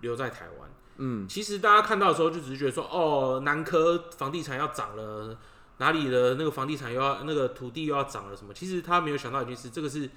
[0.00, 0.70] 留在台湾。
[0.98, 5.36] 嗯，其实大家看到的时候，就只是觉得说，哦，南科房地产要涨了，
[5.78, 8.54] 哪里的那个房地产又要那个土地又要涨了什么？
[8.54, 10.08] 其实他没有想到一件事，这个是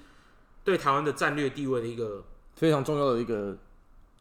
[0.64, 2.24] 对台湾的战略地位的一个，
[2.56, 3.56] 非常重要的一个，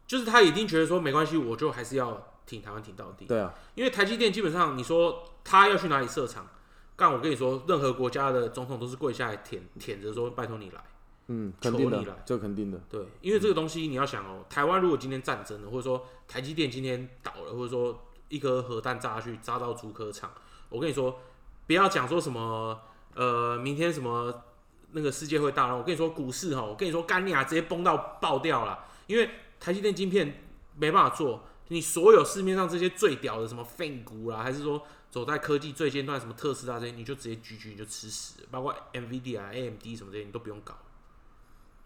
[0.05, 3.25] 就是他一定觉得说没关系，我就还是要挺台湾挺到底。
[3.25, 6.47] 对啊，因为台积电基本上你说他要去哪里设厂，
[6.95, 10.83] 干我跟你说，任何国家的总统都是跪下来舔舔着说拜托你来。
[11.31, 20.31] 嗯，肯定的这肯定的，对，因为这个东西你要想哦，台湾如果今天战争了，或者说台积电今天倒了，或者说一颗核弹炸下去炸到竹科厂，
[20.69, 21.19] 我跟你说，
[21.67, 22.81] 不要讲说什么
[23.13, 24.43] 呃，明天什么
[24.91, 30.41] 那个世界会大乱，我跟你说股市哈，我跟你说干你啊，直接崩到爆掉了，因为台积电晶片
[30.77, 40.75] 没办法做，你所有市面上这些最屌的什么 Fin 股啦，还是说走在科技最尖端什么特斯拉这些，你就直接 GG 你就吃屎，包括 NVIDIA、AMD 什么这些你都不用搞。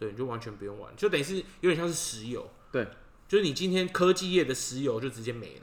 [0.04, 2.46] 对，你就完全不用玩，就等于是有点像是石油。
[2.74, 2.86] 对，
[3.26, 5.62] 就是你今天科技业的石油就直接没了，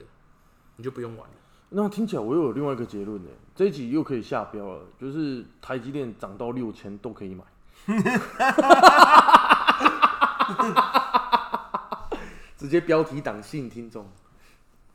[0.76, 1.34] 你就不用玩了。
[1.68, 7.44] 那听起来我又有另外一个结论呢，这一集又可以下标了，就是台积电涨到六千都可以买。
[12.56, 14.10] 直接标题党吸引听众，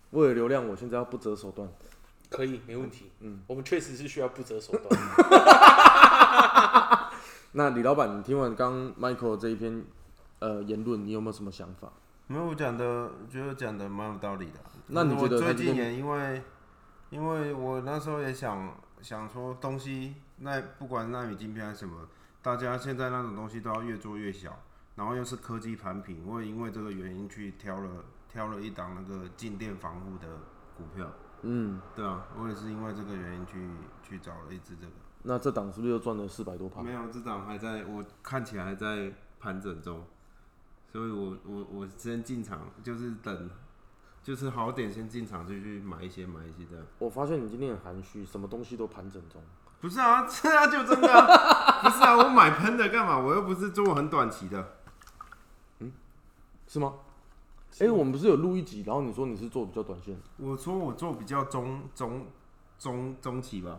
[0.10, 1.70] 为了流量，我现在要不择手段。
[2.32, 3.12] 可以，没问题。
[3.20, 4.90] 嗯，我们确实是需要不择手段。
[7.58, 9.82] 那李老板，你听完刚 Michael 这一篇
[10.40, 11.90] 呃言论，你有没有什么想法？
[12.28, 14.60] 没有，我讲的觉得讲的蛮有道理的。
[14.88, 16.44] 那你觉得我最近也因为，
[17.12, 21.96] 因为我那时候也想想说东西，那不管纳米晶片还是什么，
[22.42, 24.60] 大家现在那种东西都要越做越小，
[24.96, 27.90] 然后又是科技产品，我也因为这个原因去挑了
[28.28, 30.28] 挑了一档那个静电防护的
[30.76, 31.10] 股票。
[31.44, 33.66] 嗯，对啊，我也是因为这个原因去
[34.04, 34.92] 去找了一只这个。
[35.26, 36.82] 那这档是不是又赚了四百多趴？
[36.82, 40.04] 没有，这档还在我看起来还在盘整中，
[40.92, 43.50] 所以我我我先进场，就是等，
[44.24, 46.86] 就是好点先进场就去买一些买一些这样。
[47.00, 49.42] 我发现你今天很含蓄，什么东西都盘整中。
[49.82, 53.18] 不是啊， 这啊，就真的、啊，不是啊，我买喷的干嘛？
[53.18, 54.78] 我又不是做很短期的。
[55.80, 55.92] 嗯
[56.68, 56.94] 是吗？
[57.80, 62.26] 哎、我们不是有录一集，然后你说你是做比较短线，我说我做比较中中
[62.80, 63.78] 中中期吧，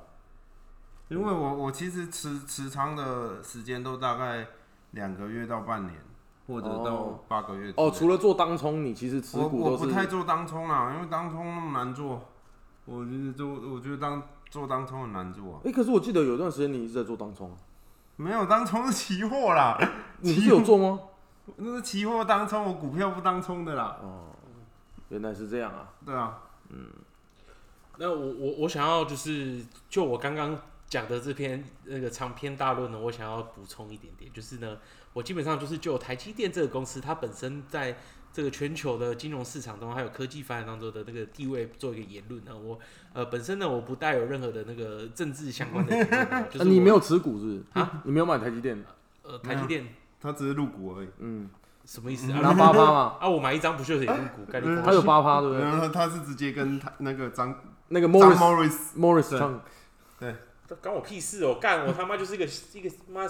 [1.09, 4.47] 因为我我其实持持仓的时间都大概
[4.92, 5.97] 两个月到半年，
[6.47, 12.29] 或者到哦八个月之哦，除了做当冲，你其实持我我股都不太做当冲啦，因为当冲那么难做，
[12.85, 17.57] 我觉得做我觉得当做当冲很难做、啊，哎、可是我记得有段时间你一直在做当冲啊，
[18.16, 19.79] 没有当冲是期货啦，
[20.21, 20.99] 你是有做吗？
[21.55, 24.35] 那是期货当冲，我股票不当冲的啦，哦，
[25.11, 25.88] 原来是这样啊。
[26.05, 26.38] 对啊，
[26.71, 26.88] 嗯
[27.99, 34.79] 那我我我想要就是就我刚刚讲的这篇那个长篇大论呢，我想要补充一点点，就是呢，
[35.12, 37.96] 我基本上就是就台积电这个公司，它本身在
[38.33, 42.79] 这个全球的金融市场中，还有科技发展当中的那个地位做一个言论呢，我
[43.12, 47.62] 呃本身呢我不带有任何的那个政治相关的言论啊， 就是啊你没有持股是不是？
[47.72, 48.85] 啊，你没有买台积电？
[49.22, 49.87] 呃台积电
[50.20, 51.49] 他只是入股而已，嗯，
[51.85, 52.55] 什么意思拿啊？
[52.55, 54.44] 八趴嘛， 啊，我买一张不就是也入股？
[54.53, 55.64] 概念他有八趴，对不对？
[55.64, 59.61] 然后他是直接跟他那个张那个张 Morris Morris Morris 对唱，
[60.68, 61.59] 这关我屁事哦！
[61.61, 63.26] 干我他妈就是一个一个妈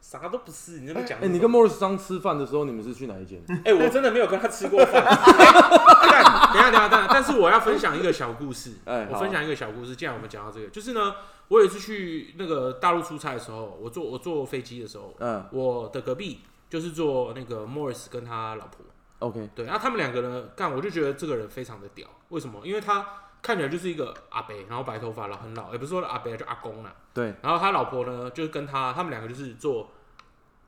[0.00, 1.32] 啥都不是，你那么讲哎、什么？
[1.34, 3.42] 你跟 Morris 张吃饭的时候，你们是去哪一间？
[3.64, 5.04] 哎、我真的没有跟他吃过饭。
[5.04, 8.74] 干等一下，等一下，等一下，但是我要分享一个小故事。
[8.84, 9.94] 哎好我分享一个小故事。
[9.96, 11.14] 既然我们讲到这个，就是呢，
[11.48, 18.86] 我有一次去那个大陆出差的时候，我坐我坐飞机的时候，嗯我的隔壁就是坐那个 Morris 跟他老婆。
[19.18, 22.08] ，OK，对，然后他们两个呢，干我就觉得这个人非常的屌。
[22.28, 22.60] 为什么？
[22.64, 23.04] 因为他
[23.40, 26.94] 看起来就是一个阿伯，然后白头发，然后很老，也不是说阿伯，就阿公啦。
[27.14, 29.90] 对，然后他老婆呢，就是跟他，他们两个就是做，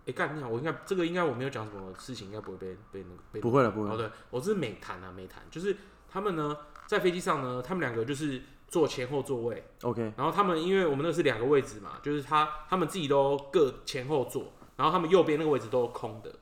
[0.06, 5.76] 哎、干你好，我应该这个应该我没有讲什么事情，应该不会被被那个被不会了，不会哦，对，我这是美谈啊，美谈，就是
[6.09, 6.56] 他们呢
[6.87, 16.33] 在飞机上呢，他们两个就是坐前后座位，OK，然后他们因为我们那是两个位置嘛，就是他他们自己都各前后座，然后他们右边那个位置都空的。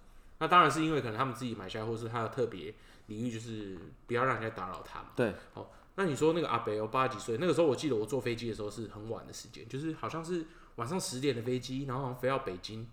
[0.41, 2.73] 那当然是因为可能他们自己买下来，或是他的特别
[3.07, 5.07] 领域，就是不要让人家打扰他嘛。
[5.17, 12.89] 对，好，那你说那个阿北哦，八十几岁，那个时候我记得我坐飞机的时候是很晚的时间，就是好像是晚上十点的飞机，然后好像飞到北京，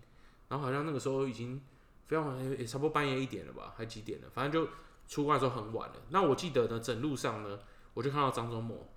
[0.48, 1.62] 然后好像那个时候已经
[2.06, 4.68] 飞到好像也差不多半夜一点了吧，还几点了，反正就
[5.06, 5.94] 出关的时候很晚了。
[6.08, 7.60] 那我记得呢，整路上呢，
[7.94, 8.88] 我就看到张忠谋，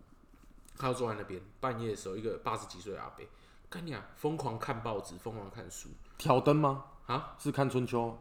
[0.76, 3.30] 他就坐在那边，半夜的时候，一个八十几岁的阿北，
[3.70, 6.86] 看你啊，疯狂看报纸，疯狂看书挑灯吗？
[7.06, 8.18] 啊，是看春秋？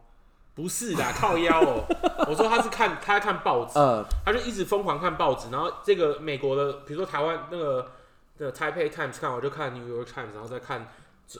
[0.58, 1.84] 不是的， 靠腰哦，
[2.28, 7.92] 我说他是看他在看报纸，呃，他就一直疯狂看报纸，然后这个美国的，比如说台湾那个
[8.36, 10.88] 的 Taipei Times 看我就看 New York Times，然后再看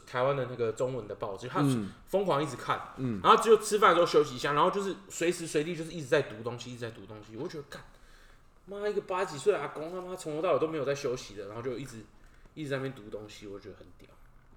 [0.07, 1.91] 台湾的那个中文的报纸，他嗯。
[2.07, 7.83] 疯狂一直看，嗯，然后只有吃饭的时候休息一下，然后就是随时随地就是一直在读东西，一直在读东西，我就觉得干
[8.67, 12.05] 妈一个八十几岁的阿公，他妈从头到尾都没有在休息的，然后就一直
[12.55, 14.09] 一直在那边读东西，我觉得很屌。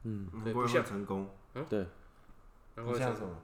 [0.03, 1.29] 嗯，不像成功？
[1.55, 1.65] 嗯？
[1.67, 1.87] 对，
[2.75, 3.35] 然后像什么？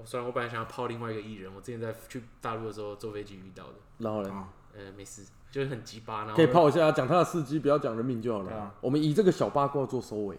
[0.00, 8.74] 哦，虽然我本来想要泡另外一个艺人，我之前在去大陆的时候坐飞机遇到的，然后呢，啊呃，没事，就是很鸡巴，然后可以泡一下，讲他的事迹，不要讲人名就好了对啊。
[8.80, 10.38] 我们以这个小八卦做收尾，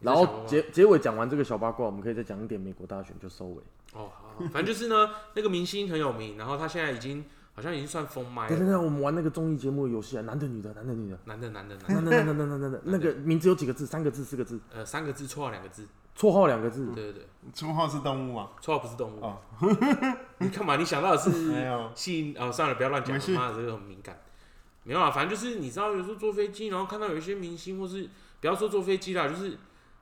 [0.00, 3.62] 然后结结尾讲完这个小八卦，我们可以再讲一点美国大选就收尾。
[3.92, 13.86] 哦，好，好反正就是呢，那个明星很有名，然后他现在已经好像已经算封麦了，等等等，我们玩那个综艺节目的游戏啊，男的女的，男的女的，男的男的男的，男的男的男的男的， 那个名字有几个字？
[13.86, 14.60] 三个字、四个字？
[14.72, 15.86] 呃，三个字，错了两个字，
[16.20, 16.92] 绰号两个字？
[16.92, 18.50] 对对对，绰号是动物吗？
[18.60, 19.24] 绰号不是动物。
[19.24, 19.38] 哦
[20.36, 20.76] 你干嘛？
[20.76, 22.36] 你想到的是 没有姓？
[22.38, 24.20] 哦，算了，不要乱讲没，事妈的，这个很敏感。
[24.82, 28.06] 没有啊，反正就是你知道，有时候坐飞机，然后看到有一些明星，或是
[28.40, 29.56] 不要说坐飞机啦，就是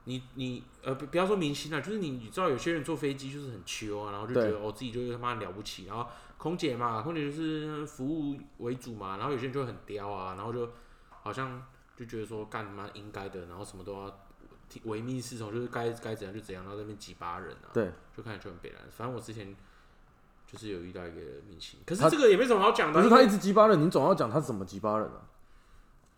[0.04, 6.04] 你你呃，不不要说明星啦，就是你你知道有些人坐飞机就是很秋啊，然后就觉对得我、自己就是他妈了不起，然后
[6.36, 10.68] 空姐嘛，空姐就是服务为主嘛，然后有些人就会很刁啊，然后就
[11.10, 11.62] 好像
[11.96, 14.16] 就觉得说干他妈应该的，然后什么都要听
[14.84, 18.82] 唯命是从，就是该该怎样就怎样，然后在那边挤巴人啊，对，就看起来就很北蓝。
[18.90, 19.54] 反正我之前
[20.46, 25.22] 就是有遇到一个明星，可是这个也没什么好讲的啊，因为不是他一直鸡巴人，你总要讲他是怎么鸡巴人啊？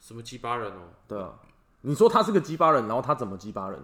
[0.01, 1.39] 什么鸡巴人哦、对啊，
[1.83, 3.79] 你说他是个鸡巴人，然后他怎么鸡巴人？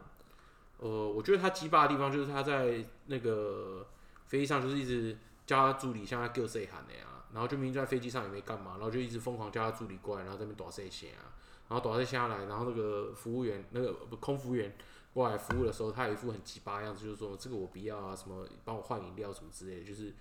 [0.78, 3.86] 呃，我觉得他鸡巴的地方就是他在那个
[4.26, 11.35] 飞机上就是一直叫他助理向他叫谁喊的呀，然后就明明在飞机上也没干嘛，然后就一直疯狂叫他助理过来，然后在那边打谁线啊，
[11.68, 14.74] 然后躲在下来，然后那个服务员那个不空服务员
[15.12, 20.14] 过来服务的时候，他有一副很鸡巴的样子，就是说这个我不要啊，什么帮我换饮料什么之类的，就是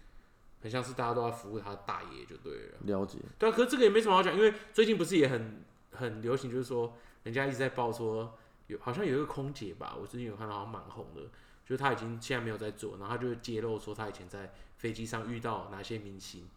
[0.62, 2.78] 很像是大家都在服务他的大爷就对了。
[2.82, 8.36] 了解，对啊，可是这个也没什么好讲，因为最近不是也很很流行，就是说人家一直在报说
[8.68, 11.22] 有好像有一个空姐吧，我最近有看到好像蛮红的，
[11.66, 16.48] 就是她已经现在没有在做，然后她就揭露说她以前在飞机上遇到哪些明星，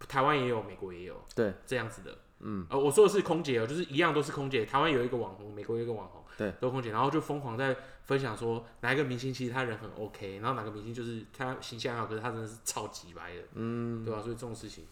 [0.00, 2.18] 台湾也有，美国也有，对，这样子的。
[2.46, 7.74] 嗯，呃，我说的是空姐哦，就是一样都是空姐，台湾有一个网红，美国有一个网红，对，都是空姐，然后就疯狂在
[8.04, 14.84] 分享说哪一个明星其实他人很 OK，然后哪个明星就是他形象好，可是他真的是超级白的，嗯，对吧、所以这种事情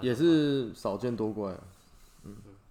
[0.00, 1.60] 也是少见多怪啊。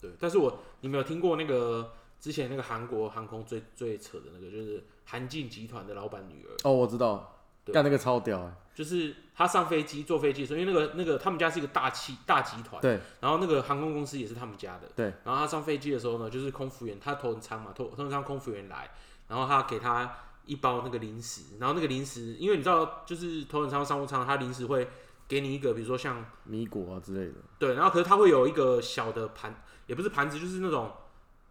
[0.02, 7.74] 对，但是我你没有听过那个之前那个韩国航空最最扯的那个，就是韩进集团的老板女儿，哦，我知道，对。
[7.74, 18.90] 干那个超屌哎、就是他上飞机坐飞机的时候，因为那个那个他们家是一个大企大集团，对，然后那个航空公司也是他们家的，对，然后他上飞机的时候呢，就是空服员他头等舱嘛，头头等舱空服员来，
[19.28, 24.88] 然后他给他一包那个零食，然后那个零食，因为你知道就是头等舱商务舱，他零食会
[25.28, 30.92] 给你一个，比如说像米果啊之类的，对，然后可是他会有一个小的盘，也不是盘子，就是那种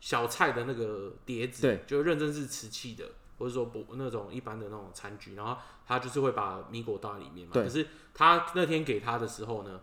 [0.00, 3.04] 小菜的那个碟子，对，就认真是瓷器的，
[3.38, 5.56] 或者说不那种一般的那种餐具，然后
[5.86, 7.54] 他就是会把米果倒在里面嘛。
[7.54, 9.80] 对可是他那天给他的时候呢，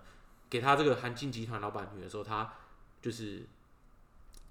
[0.49, 2.53] 给他这个韩进集团老板女的时候，他
[3.01, 3.45] 就是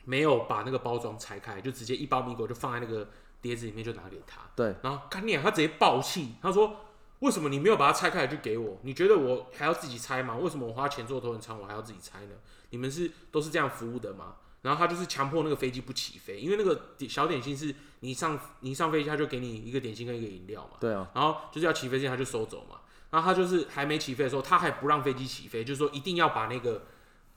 [0.04, 3.08] 没有把那个包装拆开，就直接一包米果就放在那个
[3.40, 4.40] 碟子里面就拿给他。
[4.56, 6.76] 对，然后干你啊，他直接爆气，他说。
[7.20, 8.78] 为什么你没有把它拆开来就给我？
[8.82, 10.36] 你觉得我还要自己拆吗？
[10.36, 12.34] 为什么我花钱坐头等舱我还要自己拆呢？
[12.70, 14.36] 你们是都是这样服务的吗？
[14.62, 22.80] 然后他就是强迫那个飞机不起飞，因为那个点小点心是你上你上飞机他就给你一个点心跟一个饮料嘛，对啊，然后就是要起飞之前他就收走嘛，
[23.10, 26.82] 然后他就是还没起飞的时候，他还不让飞机起飞，就是说一定要把那个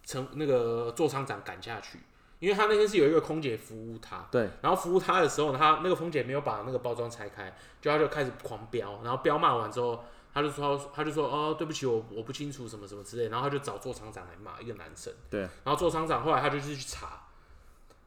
[0.03, 1.99] 乘那个座舱长赶下去，
[2.39, 10.03] 因为他那天是有一个空姐服务他，对，然后服务他的时候呢，他那个空姐没有把那个包装拆开，就他就开始狂飙，然后飙骂完之后，
[10.33, 17.27] 他就说他就说哦对不起我我不清楚什么什么之类，然后他就找做厂长来骂一个男生，对，然后做厂长后来他就是去查，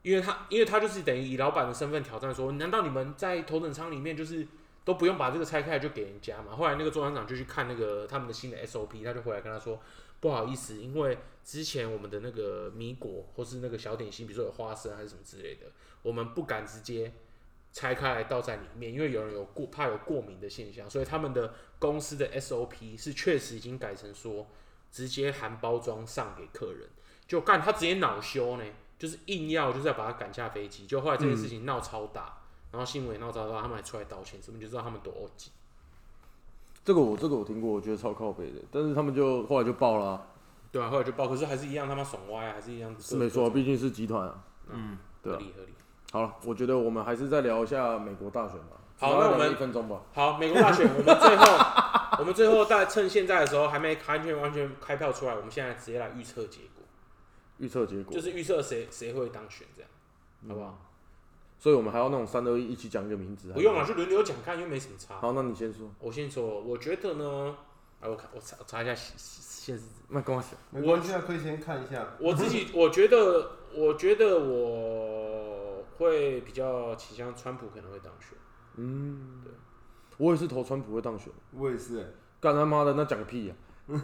[0.03, 4.47] 因为他因为他就是等于以老板的身份挑战说，难道你们在头等舱里面就是
[4.85, 6.55] 都不用把这个拆开来就给人家嘛？
[6.57, 9.81] 后来那个做厂长就去看那个他们的新的 SOP，他就回来跟他说
[10.21, 15.67] 不好意思，因为之前我们的那个米果或是那个小点心，比如说有花生还是什么之类的，
[16.03, 17.13] 我们不敢直接
[17.75, 24.47] 拆开来倒在里面，因为有人有过怕有过敏的现象，所以他们的公司的 SOP 是确实已经改成说
[24.93, 26.89] 直接含包装上给客人，
[27.27, 28.65] 就干他直接恼羞呢，
[28.97, 32.39] 就是硬要就是要把他赶下飞机，就后来这件事情闹超大，
[32.71, 35.51] 然后新闻也闹超大，他们还出来道歉，什么就知道他们多欧几。
[36.85, 40.27] 这个我这个我听过，我觉得超靠北的，但是他们就后来就爆了、啊，
[40.71, 44.45] 对啊，后来就爆，可是还是一样他妈爽歪啊，还是一样是没错，毕竟是集团啊。
[44.69, 45.73] 嗯，对啊合理合理。
[46.15, 48.79] 好了，我觉得我们还是再聊一下美国大选吧。
[48.97, 50.01] 好那我们一分钟吧。
[50.13, 51.45] 好，美国大选，我们最后，
[52.21, 56.85] 我们最后在趁现在的时候还没完全完全开票出来，我们现在直接来预测结果，
[57.59, 59.91] 预测结果，就是预测谁谁会当选，这样，
[60.49, 60.79] 好不好？
[61.59, 63.51] 所以我们还要那种三二一一起讲一个名字。
[63.53, 65.17] 不用了，还是就轮流讲，看又没什么差。
[65.17, 65.91] 好，那你先说。
[65.99, 67.57] 我先说，我觉得呢，
[67.99, 70.51] 啊，我看我查我查一下现现实，那跟我讲。
[70.71, 72.07] 没关系啊，可以先看一下。
[72.21, 75.44] 我自己我觉得，我觉得我
[75.97, 78.37] 会比较倾向川普可能会当选。
[78.77, 79.53] 嗯，对，
[80.19, 81.33] 我也是投川普会当选。
[81.53, 83.55] 我也是、欸，干他妈的，那讲个屁呀、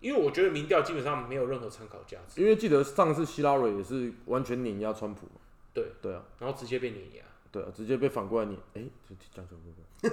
[0.00, 5.32] 因为我觉得民调基本上没有任何参考价值，因为记得上次希拉蕊也是完全碾压川普嘛。
[5.74, 7.22] 对对啊，然后直接被碾压。
[7.52, 8.58] 对啊，直接被反过来碾。
[8.74, 9.60] 哎、这讲什么？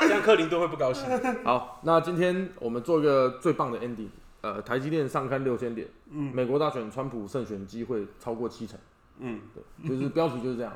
[0.00, 1.04] 这样克林顿会不高兴。
[1.44, 4.08] 好，那今天我们做一个最棒的 ending。
[4.42, 8.78] 呃，台积电上看六千点，嗯，美国大选川普胜选机会超过七成，
[9.18, 10.72] 嗯，对，就是标题就是这样。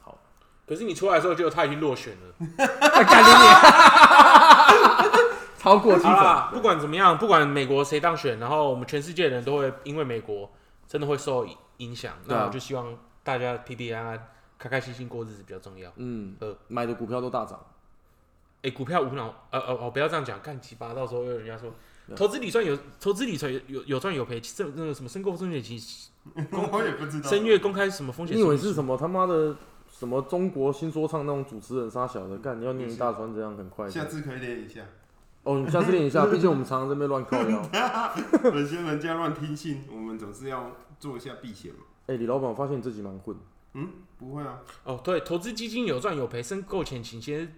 [0.00, 0.18] 好，
[0.66, 2.34] 可是你出来的时候，就他已经落选了。
[2.38, 3.54] 干你脸，
[5.58, 10.50] 超过七好啦，成，不管怎么样，不管美国谁当选，然后我们全世界的人都会因为美国
[10.86, 11.46] 真的会受
[11.78, 12.14] 影响。
[12.26, 14.28] 对啊那我就希望大家平平安安、
[14.58, 15.92] 开开心心过日子比较重要。
[15.96, 17.60] 嗯呃，买的股票都大涨，
[18.62, 21.70] 哎、股票无脑，呃呃哦，不要这样讲，干鸡巴，到时候又有人家说
[22.14, 25.82] 投资理算有投资理财有有有赚有赔，这那个什么申购风险期
[26.72, 27.28] 我也不知道。
[27.28, 28.36] 声乐公开什么风险？
[28.36, 29.56] 你以为是什么他妈的
[29.90, 32.38] 什么中国新说唱那种主持人杀小的？
[32.38, 33.88] 干，你要念一大串这样很快。
[33.90, 34.82] 下次可以练一下，
[35.42, 37.70] 哦，你下次练一下， 毕竟我们常常在那边乱靠腰。
[38.54, 41.80] 有些人家乱听信，我们总是要做一下避险嘛。
[42.06, 43.36] 哎、李老板，我发现你自己蛮混。
[43.74, 43.88] 嗯，
[44.18, 47.54] 不会啊，哦，对，投资基金有赚有赔，申购前请先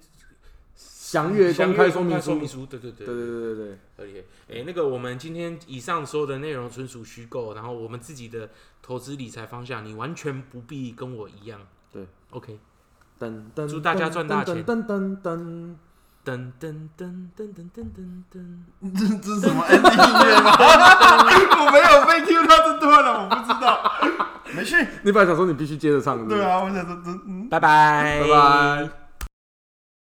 [1.11, 3.07] 详阅公开说明说明书，对对对。
[3.07, 8.51] 对对对对对，可以，哎、那个我们今天以上所有的内容纯属虚构，然后我们自己的
[8.83, 11.59] 投资理财方向，你完全不必跟我一样。
[11.91, 12.59] 对，OK，
[13.19, 14.63] 噔噔，祝大家赚大钱。
[14.63, 15.77] 噔噔噔噔
[16.27, 18.05] 噔噔噔噔噔噔噔。
[18.31, 18.39] 噔，
[18.95, 20.53] 这这是什么 ending 音乐吗？
[21.59, 23.67] 我没有被 Q 到这段了，我不知道。
[24.55, 26.97] 没事，你本来想说你必须接着唱，对，啊，我想说。
[27.49, 29.08] 拜拜，拜拜。